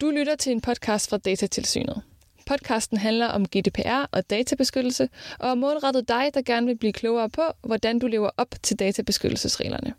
[0.00, 2.02] Du lytter til en podcast fra Datatilsynet.
[2.46, 7.30] Podcasten handler om GDPR og databeskyttelse, og er målrettet dig, der gerne vil blive klogere
[7.30, 9.94] på, hvordan du lever op til databeskyttelsesreglerne.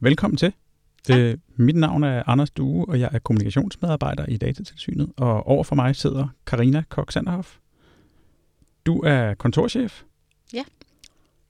[0.00, 0.52] Velkommen til.
[1.06, 5.74] Det, mit navn er Anders Due, og jeg er kommunikationsmedarbejder i Datatilsynet, og over for
[5.74, 7.56] mig sidder Karina Kok Sanderhoff.
[8.86, 10.02] Du er kontorchef.
[10.52, 10.64] Ja.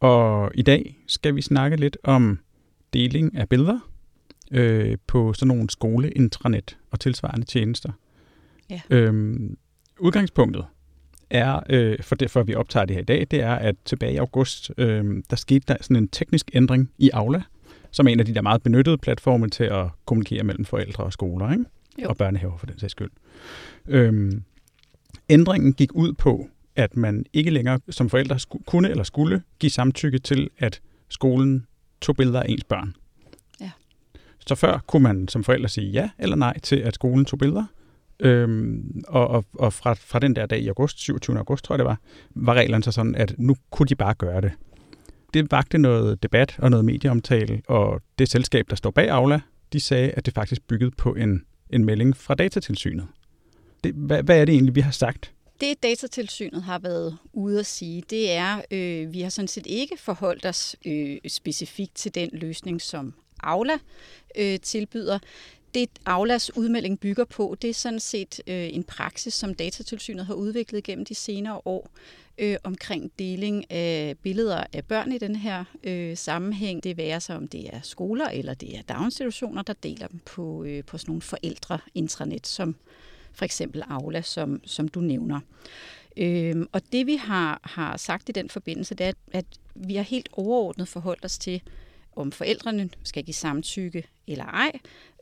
[0.00, 2.38] Og i dag skal vi snakke lidt om
[2.92, 3.78] deling af billeder
[4.50, 7.92] øh, på sådan nogle skole-intranet og tilsvarende tjenester.
[8.70, 8.80] Ja.
[8.90, 9.56] Øhm,
[9.98, 10.64] udgangspunktet
[11.30, 14.12] er, øh, for det, for vi optager det her i dag, det er, at tilbage
[14.12, 17.42] i august, øh, der skete der sådan en teknisk ændring i Aula,
[17.90, 21.12] som er en af de der meget benyttede platforme til at kommunikere mellem forældre og
[21.12, 21.64] skoler, ikke?
[22.02, 22.08] Jo.
[22.08, 23.10] og børnehaver for den sags skyld.
[23.88, 24.42] Øhm,
[25.28, 29.70] ændringen gik ud på, at man ikke længere som forældre sku- kunne eller skulle give
[29.70, 31.66] samtykke til, at skolen
[32.00, 32.94] tog billeder af ens børn.
[34.46, 37.64] Så før kunne man som forældre sige ja eller nej til, at skolen tog billeder.
[38.20, 41.38] Øhm, og og, og fra, fra den der dag i august, 27.
[41.38, 44.40] august tror jeg det var, var reglerne så sådan, at nu kunne de bare gøre
[44.40, 44.52] det.
[45.34, 49.40] Det vagte noget debat og noget medieomtale, og det selskab, der står bag Aula,
[49.72, 53.06] de sagde, at det faktisk byggede på en, en melding fra datatilsynet.
[53.84, 55.32] Det, hvad, hvad er det egentlig, vi har sagt?
[55.60, 59.96] Det datatilsynet har været ude at sige, det er, øh, vi har sådan set ikke
[59.98, 63.78] forholdt os øh, specifikt til den løsning, som Aula
[64.36, 65.18] øh, tilbyder.
[65.74, 70.34] Det Aulas udmelding bygger på, det er sådan set øh, en praksis, som datatilsynet har
[70.34, 71.90] udviklet gennem de senere år
[72.38, 76.84] øh, omkring deling af billeder af børn i den her øh, sammenhæng.
[76.84, 80.64] Det værer sig, om det er skoler eller det er daginstitutioner, der deler dem på,
[80.64, 82.76] øh, på sådan nogle forældre-intranet, som
[83.32, 85.40] for eksempel Aula, som, som du nævner.
[86.16, 90.02] Øhm, og det vi har, har sagt i den forbindelse, det er, at vi har
[90.02, 91.62] helt overordnet forholdt os til,
[92.16, 94.72] om forældrene skal give samtykke eller ej,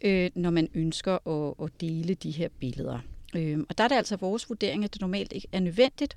[0.05, 2.99] øh, når man ønsker at, at dele de her billeder.
[3.37, 6.17] Øhm, og der er det altså vores vurdering, at det normalt ikke er nødvendigt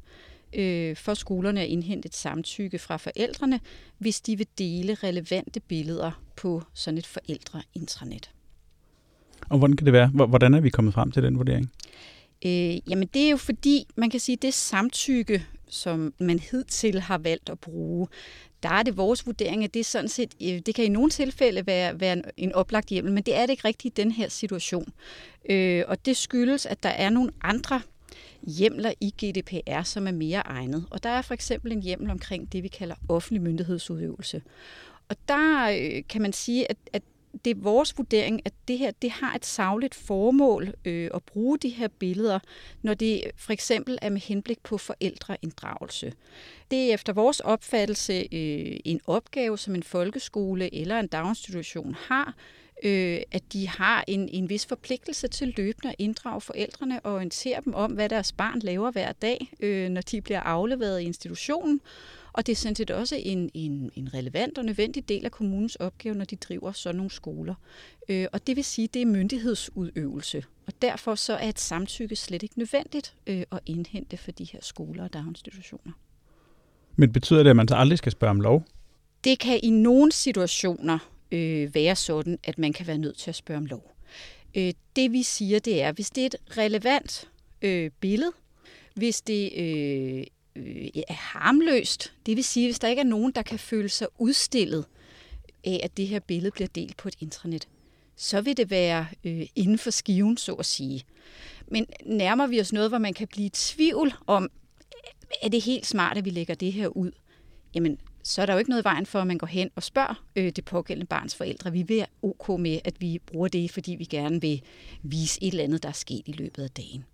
[0.53, 3.59] øh, for skolerne at indhente et samtykke fra forældrene,
[3.97, 8.31] hvis de vil dele relevante billeder på sådan et forældre-intranet.
[9.49, 10.07] Og hvordan kan det være?
[10.07, 11.71] Hvor- Hvordan er vi kommet frem til den vurdering?
[12.45, 17.17] Øh, jamen det er jo fordi, man kan sige, det samtykke, som man hidtil har
[17.17, 18.07] valgt at bruge,
[18.63, 21.09] der er det vores vurdering, at det er sådan set, øh, det kan i nogle
[21.09, 24.11] tilfælde være, være en, en oplagt hjemmel, men det er det ikke rigtigt i den
[24.11, 24.93] her situation.
[25.49, 27.81] Øh, og det skyldes, at der er nogle andre
[28.47, 30.85] hjemler i GDPR, som er mere egnet.
[30.89, 34.41] Og der er for eksempel en hjemmel omkring det, vi kalder offentlig myndighedsudøvelse.
[35.09, 37.03] Og der øh, kan man sige, at, at
[37.45, 41.57] det er vores vurdering, at det her det har et savligt formål øh, at bruge
[41.57, 42.39] de her billeder,
[42.81, 46.13] når det for eksempel er med henblik på forældreinddragelse.
[46.71, 52.35] Det er efter vores opfattelse øh, en opgave, som en folkeskole eller en daginstitution har,
[52.83, 57.61] øh, at de har en, en vis forpligtelse til løbende at inddrage forældrene og orientere
[57.65, 61.81] dem om, hvad deres barn laver hver dag, øh, når de bliver afleveret i institutionen.
[62.33, 65.75] Og det er sådan set også en, en, en relevant og nødvendig del af kommunens
[65.75, 67.55] opgave, når de driver sådan nogle skoler.
[68.09, 70.43] Øh, og det vil sige, at det er myndighedsudøvelse.
[70.67, 74.59] Og derfor så er et samtykke slet ikke nødvendigt øh, at indhente for de her
[74.61, 75.91] skoler og daginstitutioner.
[76.95, 78.63] Men betyder det, at man så aldrig skal spørge om lov?
[79.23, 80.99] Det kan i nogle situationer
[81.31, 83.91] øh, være sådan, at man kan være nødt til at spørge om lov.
[84.57, 87.29] Øh, det vi siger, det er, hvis det er et relevant
[87.61, 88.31] øh, billede,
[88.95, 90.23] hvis det øh,
[90.55, 94.07] øh, er harmløst, det vil sige, hvis der ikke er nogen, der kan føle sig
[94.19, 94.85] udstillet
[95.63, 97.67] af, at det her billede bliver delt på et intranet,
[98.15, 101.03] så vil det være øh, inden for skiven, så at sige.
[101.67, 104.49] Men nærmer vi os noget, hvor man kan blive i tvivl om,
[105.41, 107.11] er det helt smart, at vi lægger det her ud?
[107.75, 109.83] Jamen, så er der jo ikke noget i vejen for, at man går hen og
[109.83, 111.71] spørger øh, det pågældende barns forældre.
[111.71, 114.61] Vi vil være ok med, at vi bruger det, fordi vi gerne vil
[115.03, 117.05] vise et eller andet, der er sket i løbet af dagen.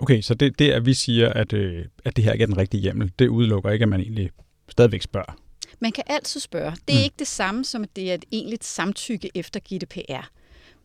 [0.00, 2.56] Okay, så det, det at vi siger, at, øh, at det her ikke er den
[2.58, 4.30] rigtige hjemmel, det udelukker ikke, at man egentlig
[4.68, 5.38] stadigvæk spørger.
[5.80, 6.70] Man kan altid spørge.
[6.88, 7.04] Det er Mm.
[7.04, 10.30] ikke det samme som, at det er et egentligt samtykke efter GDPR.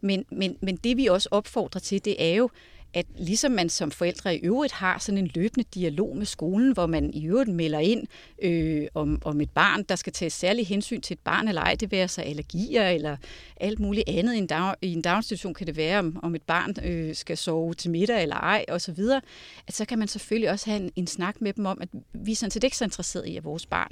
[0.01, 2.49] Men, men, men det vi også opfordrer til, det er jo,
[2.93, 6.85] at ligesom man som forældre i øvrigt har sådan en løbende dialog med skolen, hvor
[6.85, 8.07] man i øvrigt melder ind
[8.41, 11.75] øh, om, om et barn, der skal tages særlig hensyn til et barn eller ej,
[11.75, 13.17] det være sig allergier eller
[13.57, 14.33] alt muligt andet.
[14.33, 17.37] I en, dag, i en daginstitution kan det være, om, om et barn øh, skal
[17.37, 18.99] sove til middag eller ej, osv.
[19.67, 22.31] At så kan man selvfølgelig også have en, en snak med dem om, at vi
[22.31, 23.91] er sådan set ikke så interesserede i, at vores barn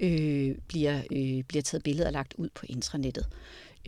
[0.00, 3.26] øh, bliver, øh, bliver taget billeder og lagt ud på intranettet.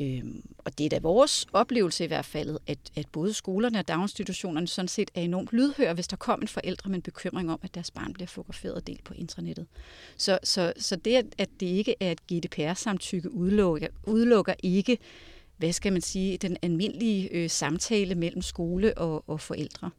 [0.00, 3.88] Øhm, og det er da vores oplevelse i hvert fald, at, at både skolerne og
[3.88, 7.58] daginstitutionerne sådan set er enormt lydhøre, hvis der kommer en forældre med en bekymring om,
[7.62, 9.66] at deres barn bliver fotograferet og delt på internettet.
[10.16, 14.98] Så, så, så det, at- at det ikke er et GDPR-samtykke, udelukker, udelukker ikke
[15.56, 19.90] hvad skal man sige, den almindelige øh, samtale mellem skole og, og forældre.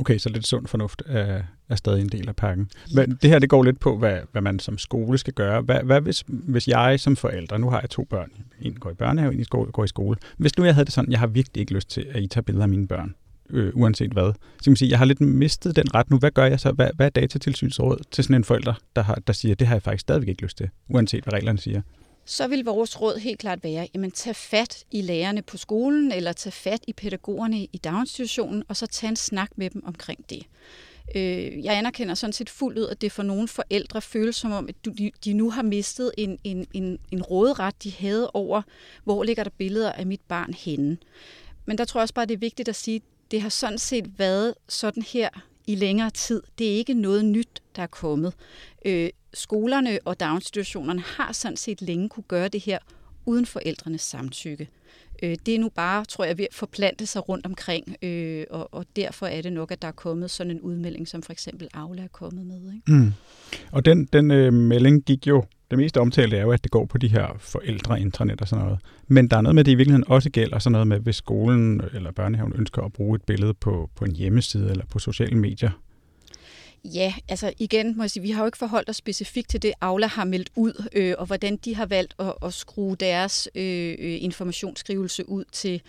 [0.00, 2.70] Okay, så lidt sund fornuft er, er stadig en del af pakken.
[2.94, 5.60] Men det her det går lidt på, hvad, hvad man som skole skal gøre.
[5.60, 8.30] Hvad, hvad hvis, hvis jeg som forælder, nu har jeg to børn,
[8.60, 10.16] en går i børnehave, en går i skole.
[10.36, 12.42] Hvis nu jeg havde det sådan, jeg har virkelig ikke lyst til, at I tager
[12.42, 13.14] billeder af mine børn,
[13.50, 14.32] øh, uanset hvad.
[14.32, 16.18] Så kan man sige, jeg har lidt mistet den ret nu.
[16.18, 16.72] Hvad gør jeg så?
[16.72, 19.82] Hvad, hvad er datatilsynsråd til sådan en forælder, der, har, der siger, det har jeg
[19.82, 21.80] faktisk stadigvæk ikke lyst til, uanset hvad reglerne siger?
[22.24, 26.32] Så vil vores råd helt klart være, jamen tag fat i lærerne på skolen, eller
[26.32, 30.46] tag fat i pædagogerne i daginstitutionen, og så tag en snak med dem omkring det.
[31.14, 34.68] Øh, jeg anerkender sådan set fuldt ud, at det for nogle forældre føles som om,
[34.68, 34.74] at
[35.24, 38.62] de nu har mistet en, en, en, en råderet, de havde over,
[39.04, 40.98] hvor ligger der billeder af mit barn henne.
[41.66, 43.78] Men der tror jeg også bare, det er vigtigt at sige, at det har sådan
[43.78, 45.28] set været sådan her
[45.66, 46.42] i længere tid.
[46.58, 48.34] Det er ikke noget nyt, der er kommet.
[48.84, 52.78] Øh, skolerne og daginstitutionerne har sådan set længe kunne gøre det her
[53.26, 54.68] uden forældrenes samtykke.
[55.22, 58.74] Øh, det er nu bare, tror jeg, ved at forplante sig rundt omkring, øh, og,
[58.74, 61.68] og derfor er det nok, at der er kommet sådan en udmelding, som for eksempel
[61.74, 62.72] Aula er kommet med.
[62.74, 62.92] Ikke?
[62.92, 63.12] Mm.
[63.72, 66.84] Og den, den øh, melding gik jo, det mest omtalte er jo, at det går
[66.84, 68.80] på de her forældreintranet og sådan noget.
[69.08, 71.16] Men der er noget med, at det i virkeligheden også gælder sådan noget med, hvis
[71.16, 75.38] skolen eller børnehaven ønsker at bruge et billede på, på en hjemmeside eller på sociale
[75.38, 75.70] medier,
[76.84, 79.72] Ja, altså igen må jeg sige, vi har jo ikke forholdt os specifikt til det,
[79.80, 83.94] Aula har meldt ud, øh, og hvordan de har valgt at, at skrue deres øh,
[83.98, 85.82] øh, informationsskrivelse ud til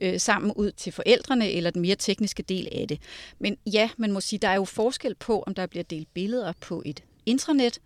[0.00, 2.98] øh, sammen ud til forældrene, eller den mere tekniske del af det.
[3.38, 6.52] Men ja, man må sige, der er jo forskel på, om der bliver delt billeder
[6.60, 7.78] på et intranet,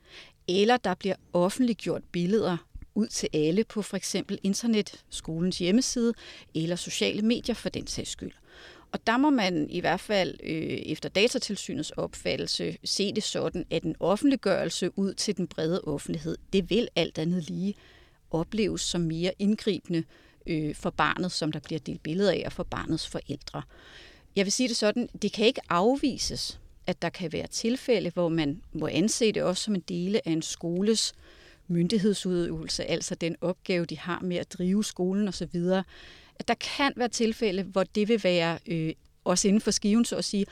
[0.49, 2.57] eller der bliver offentliggjort billeder
[2.95, 6.15] ud til alle på for eksempel internet, skolens hjemmeside
[6.55, 8.33] eller sociale medier for den sags skyld.
[8.93, 13.83] Og der må man i hvert fald øh, efter datatilsynets opfattelse se det sådan, at
[13.83, 17.75] en offentliggørelse ud til den brede offentlighed, det vil alt andet lige
[18.31, 20.05] opleves som mere indgribende
[20.47, 23.63] øh, for barnet, som der bliver delt billeder af, og for barnets forældre.
[24.37, 28.29] Jeg vil sige det sådan, det kan ikke afvises, at der kan være tilfælde, hvor
[28.29, 31.15] man må anse det også som en dele af en skoles
[31.69, 35.56] myndighedsudøvelse, altså den opgave, de har med at drive skolen osv.,
[36.38, 38.93] at der kan være tilfælde, hvor det vil være øh,
[39.25, 40.47] også inden for skiven, så at sige,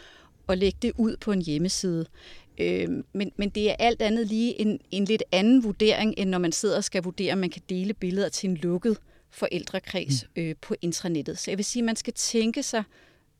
[0.48, 2.06] at lægge det ud på en hjemmeside.
[2.58, 6.38] Øh, men, men det er alt andet lige en, en lidt anden vurdering, end når
[6.38, 8.98] man sidder og skal vurdere, om man kan dele billeder til en lukket
[9.30, 10.42] forældrekreds mm.
[10.42, 11.38] øh, på intranettet.
[11.38, 12.84] Så jeg vil sige, at man skal tænke sig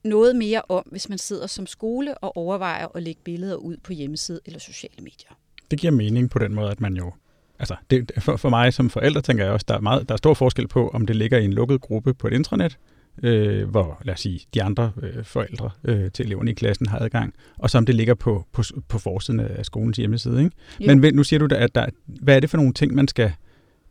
[0.05, 3.93] noget mere om, hvis man sidder som skole og overvejer at lægge billeder ud på
[3.93, 5.39] hjemmeside eller sociale medier.
[5.71, 7.13] Det giver mening på den måde, at man jo
[7.59, 10.17] altså det, for, for mig som forælder tænker jeg også, der er, meget, der er
[10.17, 12.79] stor forskel på, om det ligger i en lukket gruppe på et intranet,
[13.23, 16.99] øh, hvor lad os sige, de andre øh, forældre øh, til eleverne i klassen har
[16.99, 20.45] adgang, og så om det ligger på, på, på forsiden af skolens hjemmeside.
[20.45, 20.97] Ikke?
[20.97, 23.33] Men nu siger du, at der, hvad er det for nogle ting, man skal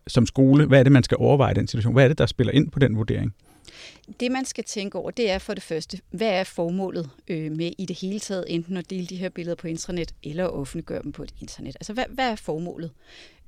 [0.07, 1.93] som skole, hvad er det, man skal overveje i den situation?
[1.93, 3.33] Hvad er det, der spiller ind på den vurdering?
[4.19, 7.71] Det, man skal tænke over, det er for det første, hvad er formålet øh, med
[7.77, 11.03] i det hele taget, enten at dele de her billeder på internet, eller at offentliggøre
[11.03, 11.75] dem på et internet?
[11.75, 12.91] Altså, hvad, hvad er formålet?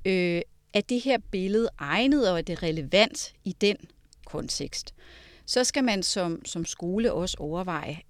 [0.04, 0.42] Øh,
[0.74, 3.76] er det her billede egnet, og er det relevant i den
[4.26, 4.94] kontekst?
[5.46, 8.00] Så skal man som, som skole også overveje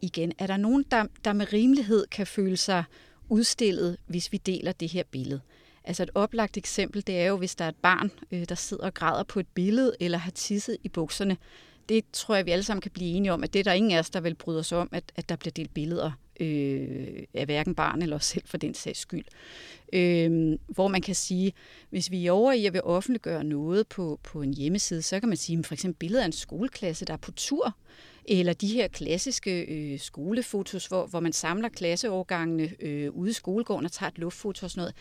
[0.00, 2.84] igen, er der nogen, der, der med rimelighed kan føle sig
[3.28, 5.40] udstillet, hvis vi deler det her billede?
[5.86, 8.84] Altså et oplagt eksempel, det er jo, hvis der er et barn, øh, der sidder
[8.84, 11.36] og græder på et billede, eller har tisset i bukserne.
[11.88, 13.92] Det tror jeg, vi alle sammen kan blive enige om, at det er der ingen
[13.92, 16.10] af os, der vil bryde os om, at, at der bliver delt billeder
[16.40, 19.24] øh, af hverken barn eller os selv for den sags skyld.
[19.92, 21.52] Øh, hvor man kan sige,
[21.90, 25.28] hvis vi er over i at vil offentliggøre noget på, på en hjemmeside, så kan
[25.28, 27.76] man sige, for eksempel billeder af en skoleklasse, der er på tur,
[28.24, 33.84] eller de her klassiske øh, skolefotos, hvor, hvor man samler klasseårgangene øh, ude i skolegården
[33.84, 34.94] og tager et luftfoto og sådan noget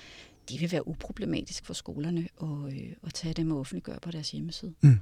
[0.49, 4.31] det vil være uproblematisk for skolerne at, øh, at tage dem og offentliggøre på deres
[4.31, 4.73] hjemmeside.
[4.81, 4.99] Mm.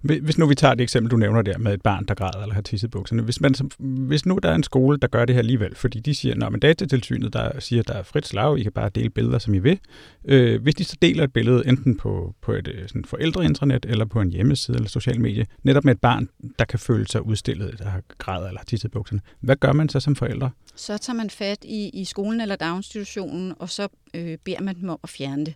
[0.00, 2.54] Hvis nu vi tager det eksempel, du nævner der med et barn, der græder eller
[2.54, 3.22] har tisset bukserne.
[3.22, 6.14] Hvis, man, hvis nu der er en skole, der gør det her alligevel, fordi de
[6.14, 9.38] siger, at datatilsynet der siger, at der er frit slag, I kan bare dele billeder,
[9.38, 9.78] som I vil.
[10.24, 14.04] Øh, hvis de så deler et billede, enten på, på et øh, sådan forældreintranet eller
[14.04, 17.78] på en hjemmeside eller social medie, netop med et barn, der kan føle sig udstillet,
[17.78, 20.50] der har grædet eller har tisset bukserne, hvad gør man så som forældre?
[20.74, 24.88] Så tager man fat i, i skolen eller daginstitutionen, og så øh, beder man dem
[24.88, 25.54] om at fjerne det.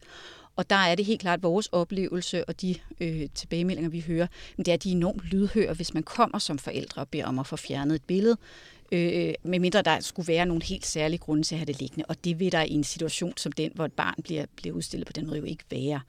[0.57, 4.65] Og der er det helt klart vores oplevelse og de øh, tilbagemeldinger, vi hører, men
[4.65, 7.39] det er, at de er enormt lydhøre, hvis man kommer som forældre og beder om
[7.39, 8.37] at få fjernet et billede,
[8.93, 12.05] øh, medmindre der skulle være nogle helt særlige grunde til at have det liggende.
[12.09, 15.07] Og det vil der i en situation som den, hvor et barn bliver, bliver udstillet
[15.07, 16.01] på den måde, jo ikke være.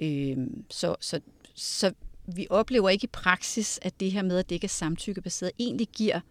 [0.00, 0.36] Øh,
[0.70, 1.20] så, så,
[1.54, 1.92] så
[2.26, 5.88] vi oplever ikke i praksis, at det her med, at det ikke er samtykkebaseret, egentlig
[5.88, 6.22] giver øh,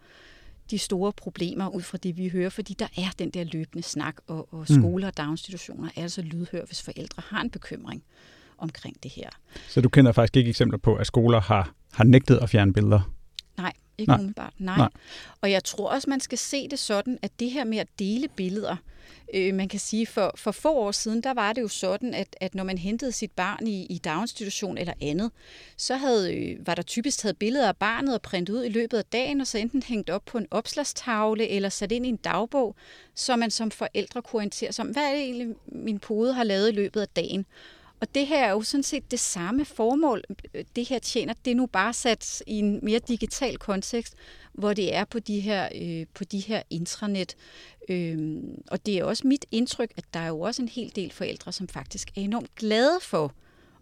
[0.71, 4.15] de store problemer ud fra det, vi hører, fordi der er den der løbende snak,
[4.27, 4.75] og, og mm.
[4.81, 8.03] skoler og daginstitutioner er altså lydhør, hvis forældre har en bekymring
[8.57, 9.29] omkring det her.
[9.67, 13.11] Så du kender faktisk ikke eksempler på, at skoler har har nægtet at fjerne billeder?
[13.57, 14.17] Nej, ikke Nej.
[14.17, 14.53] umiddelbart.
[14.57, 14.77] Nej.
[14.77, 14.89] Nej.
[15.41, 18.27] Og jeg tror også, man skal se det sådan, at det her med at dele
[18.27, 18.75] billeder,
[19.33, 22.35] øh, man kan sige, for, for få år siden, der var det jo sådan, at,
[22.41, 25.31] at når man hentede sit barn i, i daginstitution eller andet,
[25.77, 28.97] så havde, øh, var der typisk taget billeder af barnet og printet ud i løbet
[28.97, 32.15] af dagen, og så enten hængt op på en opslagstavle eller sat ind i en
[32.15, 32.75] dagbog,
[33.15, 36.43] så man som forældre kunne orientere sig om, hvad er det egentlig, min pode har
[36.43, 37.45] lavet i løbet af dagen.
[38.01, 41.33] Og det her er jo sådan set det samme formål, øh, det her tjener.
[41.45, 44.15] Det er nu bare sat i en mere digital kontekst,
[44.53, 47.35] hvor det er på de her, øh, på de her intranet.
[47.89, 51.11] Øhm, og det er også mit indtryk, at der er jo også en hel del
[51.11, 53.33] forældre, som faktisk er enormt glade for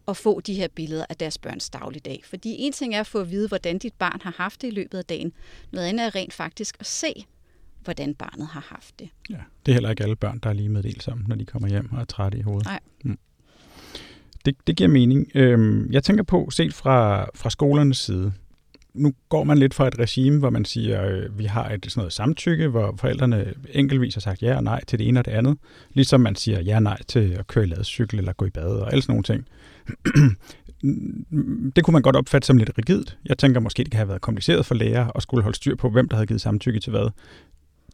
[0.08, 2.22] at få de her billeder af deres børns dagligdag.
[2.26, 4.72] Fordi en ting er at få at vide, hvordan dit barn har haft det i
[4.72, 5.34] løbet af dagen.
[5.72, 7.26] Noget andet er rent faktisk at se,
[7.84, 9.10] hvordan barnet har haft det.
[9.30, 11.68] Ja, det er heller ikke alle børn, der er lige meddelt sammen, når de kommer
[11.70, 12.66] hjem og er trætte i hovedet.
[12.66, 12.80] Nej.
[13.04, 13.18] Mm.
[14.48, 15.28] Det, det giver mening.
[15.36, 18.34] Øhm, jeg tænker på, set fra, fra skolernes side,
[18.94, 22.00] nu går man lidt fra et regime, hvor man siger, øh, vi har et sådan
[22.00, 25.32] noget samtykke, hvor forældrene enkeltvis har sagt ja og nej til det ene og det
[25.32, 25.58] andet.
[25.94, 28.68] Ligesom man siger ja og nej til at køre i ladcykel eller gå i bad
[28.68, 29.46] og alle sådan nogle ting.
[31.76, 33.18] det kunne man godt opfatte som lidt rigidt.
[33.26, 35.90] Jeg tænker måske, det kan have været kompliceret for lærer at skulle holde styr på,
[35.90, 37.10] hvem der havde givet samtykke til hvad.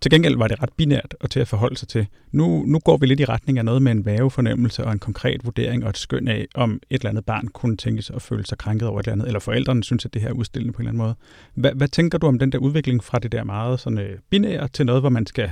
[0.04, 2.08] Til gengæld var det ret binært og til at forholde sig til.
[2.32, 5.46] Nu, nu går vi lidt i retning af noget med en vævefornemmelse og en konkret
[5.46, 8.58] vurdering og et skøn af, om et eller andet barn kunne tænkes at føle sig
[8.58, 10.88] krænket over et eller andet, eller forældrene synes, at det her er udstillende på en
[10.88, 11.16] eller anden måde.
[11.54, 14.68] Hvad, hvad tænker du om den der udvikling fra det der meget sådan, øh, binære
[14.68, 15.52] til noget, hvor man skal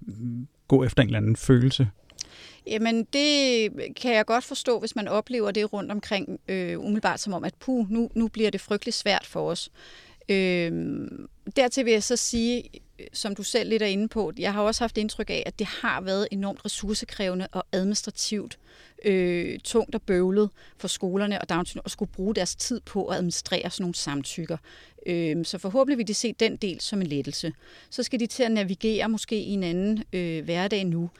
[0.00, 1.88] mm, gå efter en eller anden følelse?
[2.66, 7.32] Jamen, det kan jeg godt forstå, hvis man oplever det rundt omkring, øh, umiddelbart som
[7.32, 9.70] om, at puh, nu, nu bliver det frygtelig svært for os.
[10.28, 10.72] Øh,
[11.56, 12.62] dertil vil jeg så sige,
[13.12, 15.66] som du selv lidt er inde på, jeg har også haft indtryk af, at det
[15.66, 18.58] har været enormt ressourcekrævende og administrativt
[19.04, 23.16] øh, tungt og bøvlet for skolerne og daginstitutionerne at skulle bruge deres tid på at
[23.16, 24.56] administrere sådan nogle samtykker.
[25.06, 27.52] Øh, så forhåbentlig vil de se den del som en lettelse.
[27.90, 31.10] Så skal de til at navigere måske i en anden øh, hverdag nu.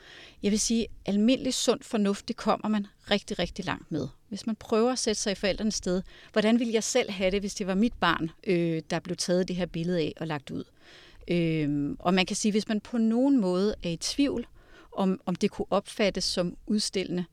[0.43, 4.09] Jeg vil sige, almindelig sund fornuft, det kommer man rigtig, rigtig langt med.
[4.29, 7.41] Hvis man prøver at sætte sig i forældrenes sted, hvordan ville jeg selv have det,
[7.41, 10.51] hvis det var mit barn, øh, der blev taget det her billede af og lagt
[10.51, 10.65] ud?
[11.31, 14.47] Øh, og man kan sige, hvis man på nogen måde er i tvivl,
[14.93, 17.25] om, om det kunne opfattes som udstillende,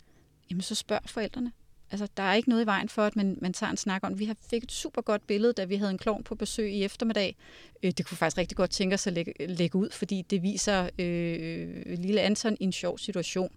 [0.50, 1.52] jamen så spørg forældrene.
[1.92, 4.20] Altså, der er ikke noget i vejen for, at man, man tager en snak om.
[4.20, 6.84] Vi har fik et super godt billede, da vi havde en klovn på besøg i
[6.84, 7.36] eftermiddag.
[7.84, 10.90] Øh, det kunne faktisk rigtig godt tænke os at lægge, lægge ud, fordi det viser
[11.00, 13.52] øh, lille Anton i en sjov situation.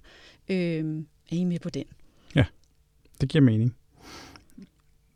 [0.48, 1.84] Øh, er I med på den?
[2.34, 2.44] Ja,
[3.20, 3.76] det giver mening.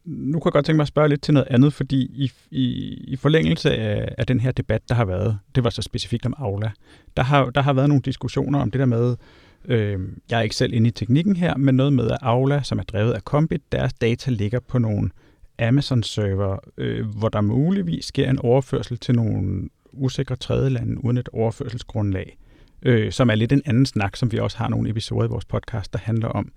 [0.04, 2.64] Nu kan jeg godt tænke mig at spørge lidt til noget andet, fordi i, i,
[3.08, 6.34] i forlængelse af, af den her debat, der har været, det var så specifikt om
[6.38, 6.70] Aula,
[7.16, 9.16] der har, der har været nogle diskussioner om det der med,
[9.64, 12.78] øh, jeg er ikke selv inde i teknikken her, men noget med, at Aula, som
[12.78, 15.10] er drevet af Combit, deres data ligger på nogle
[15.58, 22.38] Amazon-server, øh, hvor der muligvis sker en overførsel til nogle usikre tredjelande uden et overførselsgrundlag,
[22.82, 25.44] øh, som er lidt en anden snak, som vi også har nogle episoder i vores
[25.44, 26.52] podcast, der handler om.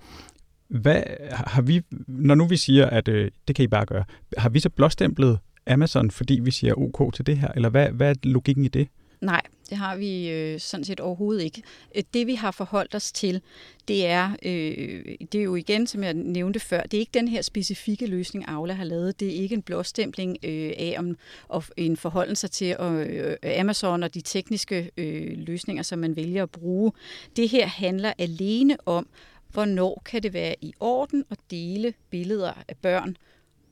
[0.81, 4.03] Hvad har vi, når nu vi siger, at øh, det kan I bare gøre,
[4.37, 8.09] har vi så blåstemplet Amazon, fordi vi siger OK til det her, eller hvad, hvad
[8.09, 8.87] er logikken i det?
[9.21, 11.61] Nej, det har vi øh, sådan set overhovedet ikke.
[11.95, 13.41] Øh, det vi har forholdt os til,
[13.87, 17.27] det er, øh, det er jo igen, som jeg nævnte før, det er ikke den
[17.27, 19.19] her specifikke løsning, Aula har lavet.
[19.19, 21.17] Det er ikke en blåstempling øh, af om,
[21.47, 26.43] og en forholdelse til øh, øh, Amazon og de tekniske øh, løsninger, som man vælger
[26.43, 26.91] at bruge.
[27.35, 29.07] Det her handler alene om,
[29.55, 33.17] hvornår kan det være i orden at dele billeder af børn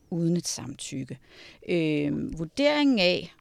[0.09, 1.19] uden et samtykke.
[1.69, 3.33] Øh, vurderingen af,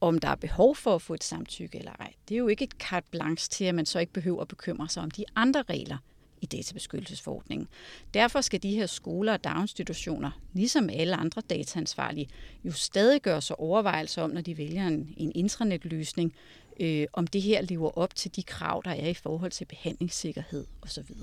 [0.00, 2.64] om der er behov for at få et samtykke eller ej, det er jo ikke
[2.64, 5.62] et carte blanche til, at man så ikke behøver at bekymre sig om de andre
[5.62, 5.96] regler
[6.40, 7.68] i databeskyttelsesforordningen.
[8.14, 12.28] Derfor skal de her skoler og daginstitutioner, ligesom alle andre dataansvarlige,
[12.64, 16.34] jo stadig gøre sig overvejelser om, når de vælger en, en intranetløsning,
[16.80, 20.66] øh, om det her lever op til de krav, der er i forhold til behandlingssikkerhed
[20.82, 21.14] osv.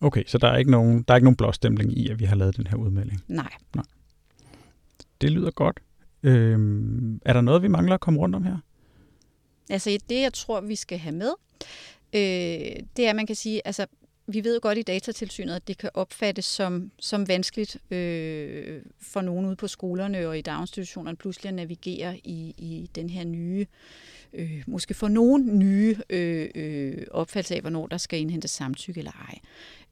[0.00, 2.36] Okay, så der er ikke nogen, der er ikke nogen blåstempling i, at vi har
[2.36, 3.24] lavet den her udmelding?
[3.28, 3.52] Nej.
[3.74, 3.84] Nej.
[5.20, 5.80] Det lyder godt.
[6.22, 8.58] Øhm, er der noget, vi mangler at komme rundt om her?
[9.70, 11.32] Altså det, jeg tror, vi skal have med,
[12.12, 13.86] øh, det er, at man kan sige, altså
[14.32, 19.20] vi ved jo godt i datatilsynet, at det kan opfattes som, som vanskeligt øh, for
[19.20, 23.66] nogen ude på skolerne og i daginstitutionerne pludselig at navigere i, i den her nye,
[24.32, 29.12] øh, måske for nogen nye øh, øh, opfattelse af, hvornår der skal indhentes samtykke eller
[29.12, 29.38] ej.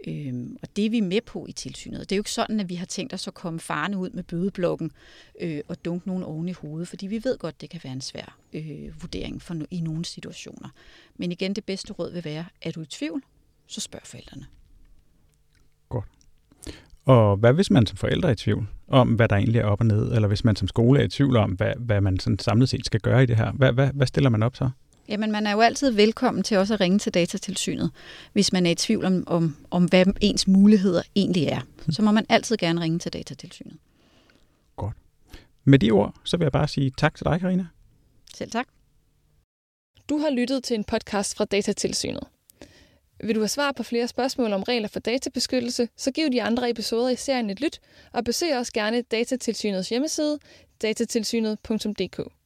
[0.07, 2.01] Øh, og det er vi med på i tilsynet.
[2.01, 4.23] Det er jo ikke sådan, at vi har tænkt os at komme farne ud med
[4.23, 4.93] bødeblokken
[5.41, 8.01] øh, og dunke nogen oven i hovedet, fordi vi ved godt, det kan være en
[8.01, 10.69] svær øh, vurdering for, i nogle situationer.
[11.17, 13.23] Men igen, det bedste råd vil være, er du i tvivl,
[13.69, 14.47] så spørg forældrene.
[15.89, 16.05] Godt.
[17.05, 19.81] Og hvad hvis man som forældre er i tvivl om, hvad der egentlig er op
[19.81, 22.39] og ned, eller hvis man som skole er i tvivl om, hvad, hvad man sådan
[22.39, 23.53] samlet set skal gøre i det her?
[23.53, 24.71] Hvad, hvad, hvad stiller man op så?
[25.09, 27.91] Jamen, man er jo altid velkommen til også at ringe til datatilsynet,
[28.33, 31.61] hvis man er i tvivl om, om, om hvad ens muligheder egentlig er.
[31.91, 33.77] Så må man altid gerne ringe til datatilsynet.
[34.77, 34.97] Godt.
[35.65, 37.67] Med de ord, så vil jeg bare sige tak til dig, Karina.
[38.35, 38.67] Selv tak.
[40.09, 42.25] Du har lyttet til en podcast fra Datatilsynet.
[43.25, 46.71] Vil du have svar på flere spørgsmål om regler for databeskyttelse, så giv de andre
[46.71, 47.81] episoder i serien et lyt,
[48.13, 50.39] og besøg også gerne Datatilsynets hjemmeside,
[50.83, 52.38] datatilsynet.dk.